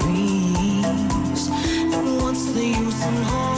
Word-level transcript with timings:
breeze. 0.00 1.48
What's 2.20 2.52
the 2.52 2.66
use 2.66 3.06
in 3.06 3.22
holding? 3.22 3.53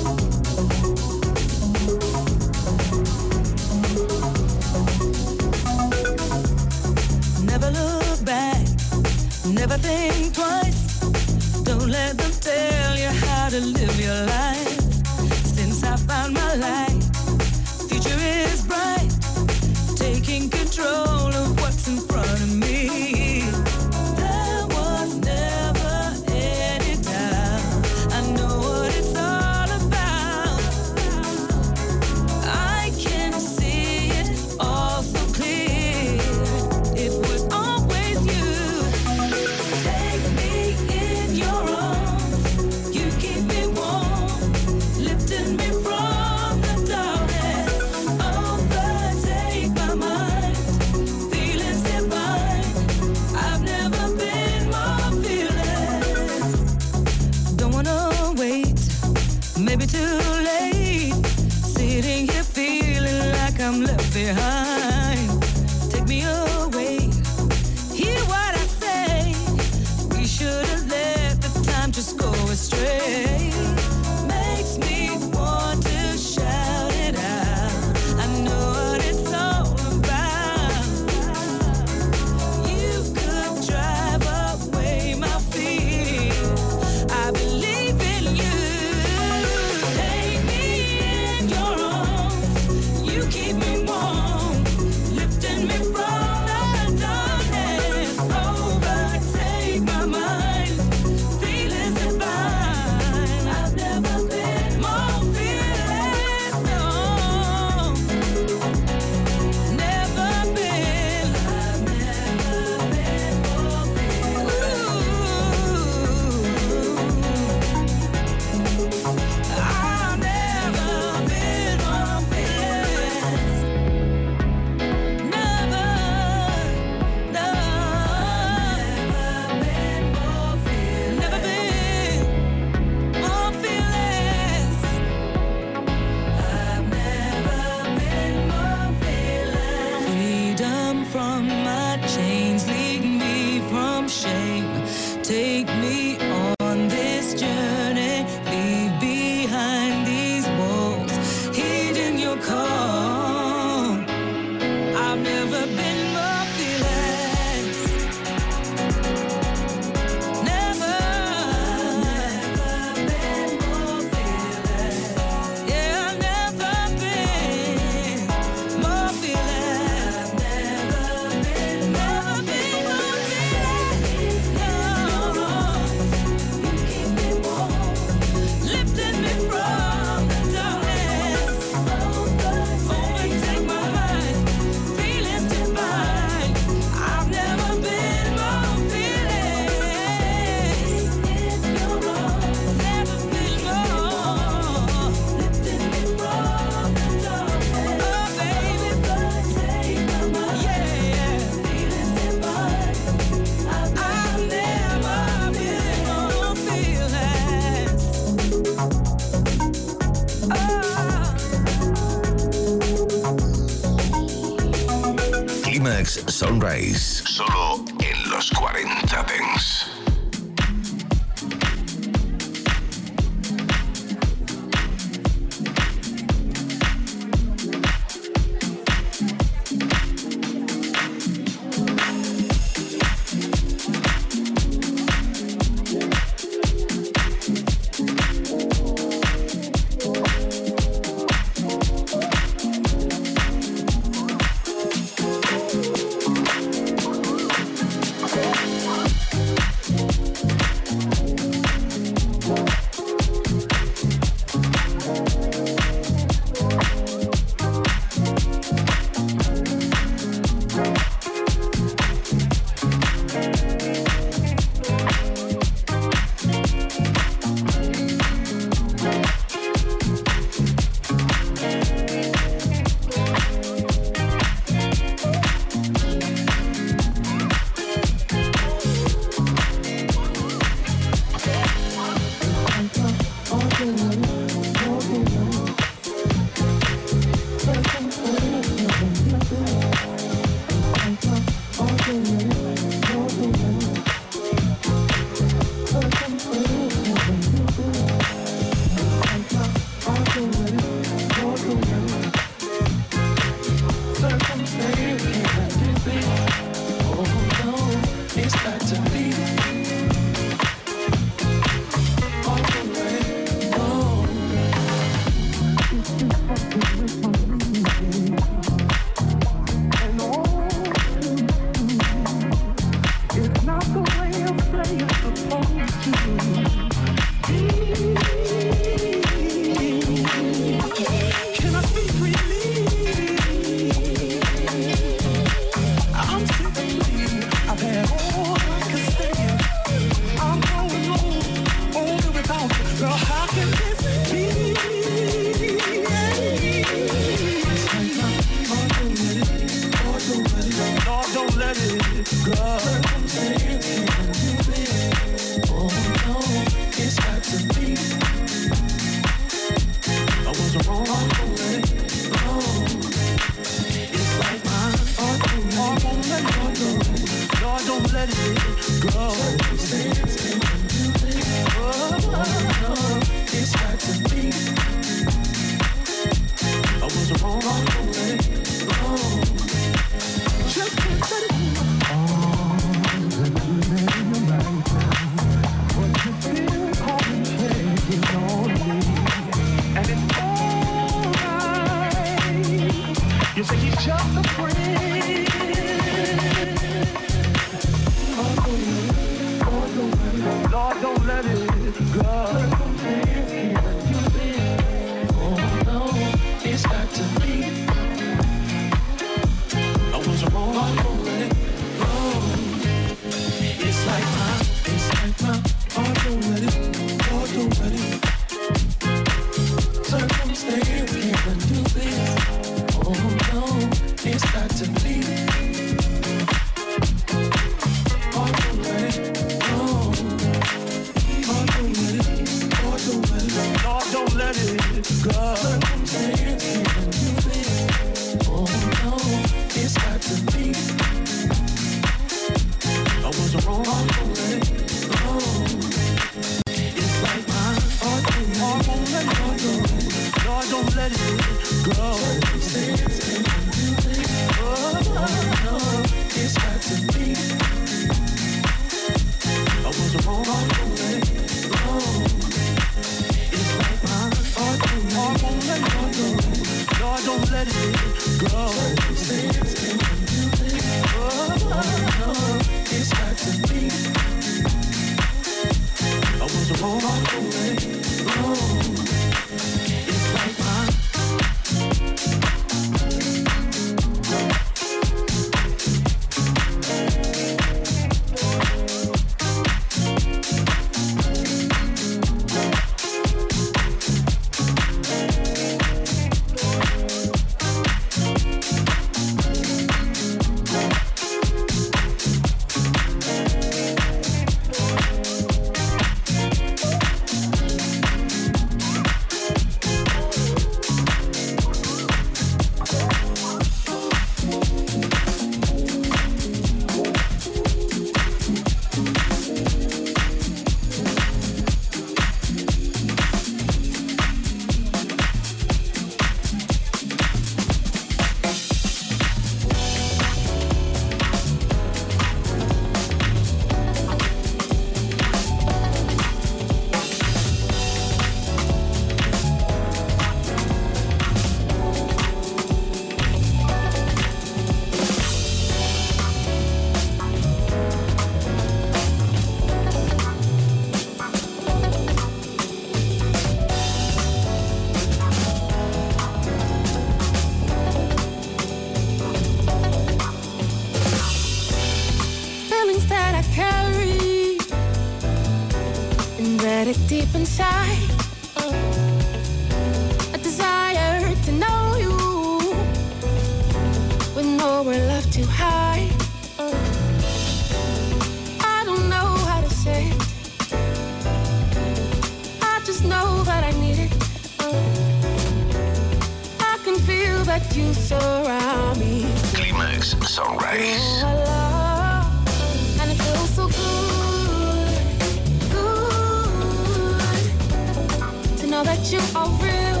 that 598.86 599.12
you 599.12 599.20
are 599.34 599.50
real. 599.64 600.00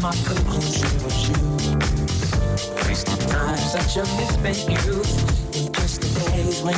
My 0.00 0.12
conclusion 0.12 0.88
was 1.02 1.28
you. 1.28 1.36
Wasted 2.86 3.20
time, 3.28 3.56
such 3.56 3.96
a 3.96 4.04
youth. 4.86 5.56
In 5.56 5.72
just 5.72 6.00
the 6.00 6.08
days 6.30 6.62
when 6.62 6.76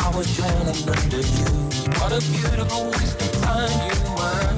I 0.00 0.08
was 0.16 0.26
drowning 0.36 0.88
under 0.88 1.20
you. 1.20 1.50
What 2.00 2.12
a 2.12 2.20
beautiful 2.32 2.84
waste 2.90 3.20
of 3.20 3.32
time 3.42 3.90
you 3.90 4.10
were. 4.16 4.52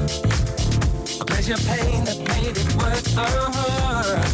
A 1.21 1.25
pleasure 1.25 1.61
pain 1.67 2.05
that 2.05 2.19
made 2.19 2.57
it 2.57 2.75
worth 2.77 3.15
the 3.15 3.27
hurt. 3.57 4.29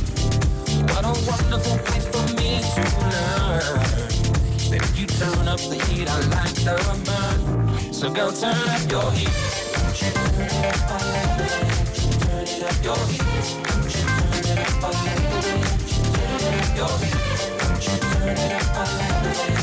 What 0.90 1.04
a 1.04 1.14
wonderful 1.30 1.78
place 1.86 2.06
for 2.08 2.26
me 2.36 2.60
to 2.74 2.82
learn. 3.00 3.80
That 4.70 4.82
if 4.82 4.98
you 4.98 5.06
turn 5.06 5.48
up 5.48 5.60
the 5.60 5.76
heat, 5.86 6.08
I 6.08 6.20
like 6.36 6.54
the 6.66 6.76
burn. 7.06 7.92
So 7.92 8.10
go 8.10 8.30
turn 8.30 8.68
up 8.68 8.90
your 8.90 9.10
heat. 9.12 9.62
Turn 12.42 12.56
it 12.56 12.64
up 12.64 12.74
your 12.82 12.96
heat. 13.06 13.22
Turn 13.62 13.86
it 13.86 14.58
up, 14.58 14.82
I 14.82 14.90
like 14.90 15.22
the 15.30 15.38
way 15.46 15.62
turn 16.12 16.42
it 16.42 16.58
up 16.58 16.74
your 16.76 16.90
heat. 16.98 17.38
Turn 18.02 18.36
it 18.36 18.52
up, 18.52 18.66
I 18.74 18.84
like 18.98 19.18
the 19.22 19.30
way 19.38 19.54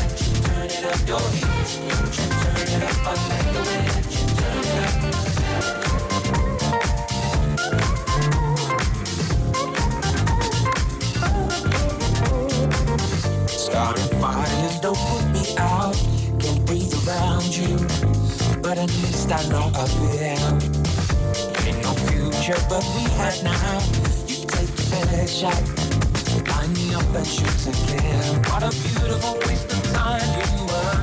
turn 0.45 0.63
it 0.63 0.85
up 0.85 1.01
your 1.05 1.25
heat. 1.35 1.67
Turn 2.39 2.69
it 2.71 2.83
up, 2.83 3.03
I 3.03 3.13
like 3.27 3.47
the 3.53 3.59
way 3.59 3.83
fires 14.21 14.79
don't 14.79 14.97
put 14.97 15.25
me 15.31 15.43
out. 15.57 15.97
Can't 16.39 16.65
breathe 16.65 16.93
around 17.05 17.55
you, 17.57 17.75
but 18.61 18.77
at 18.77 18.87
least 18.87 19.31
I 19.33 19.43
know 19.49 19.69
I 19.75 19.85
feel 19.85 20.78
future, 22.39 22.61
but 22.69 22.83
we 22.95 23.03
had 23.17 23.43
now. 23.43 23.79
You 24.27 24.35
take 24.47 24.71
the 24.75 24.87
best 24.91 25.35
shot, 25.35 25.61
line 26.47 26.73
me 26.73 26.93
up 26.93 27.03
and 27.15 27.27
shoot 27.27 27.75
kill. 27.87 28.35
What 28.49 28.63
a 28.63 28.71
beautiful 28.83 29.35
waste 29.45 29.71
of 29.71 29.83
time 29.91 30.29
you 30.39 30.65
were. 30.69 31.01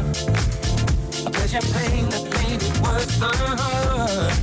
A 1.26 1.30
pleasure 1.30 1.66
pain 1.74 2.08
that 2.10 2.24
made 2.36 2.62
it 2.62 2.80
worth 2.80 3.20
the 3.20 3.32
hurt. 3.60 4.34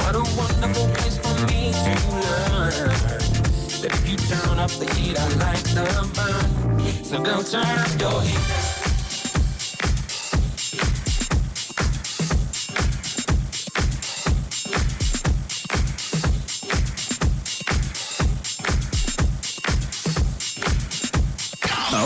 What 0.00 0.14
a 0.14 0.24
wonderful 0.36 0.88
place 0.94 1.18
for 1.18 1.34
me 1.46 1.72
to 1.72 1.92
learn. 2.14 2.88
That 3.82 3.92
if 3.92 4.08
you 4.08 4.16
turn 4.16 4.58
up 4.58 4.70
the 4.70 4.92
heat, 4.94 5.18
I 5.18 5.28
like 5.36 5.64
the 5.74 5.86
burn. 6.14 7.04
So 7.04 7.22
go 7.22 7.42
turn 7.42 7.66
up 7.66 8.00
your 8.00 8.22
heat. 8.22 8.65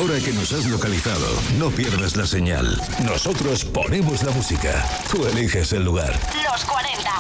Ahora 0.01 0.19
que 0.19 0.33
nos 0.33 0.51
has 0.55 0.65
localizado, 0.65 1.27
no 1.59 1.69
pierdas 1.69 2.17
la 2.17 2.25
señal. 2.25 2.81
Nosotros 3.05 3.67
ponemos 3.67 4.23
la 4.23 4.31
música. 4.31 4.83
Tú 5.11 5.27
eliges 5.27 5.75
el 5.75 5.85
lugar. 5.85 6.19
Los 6.51 6.65
40. 6.65 7.11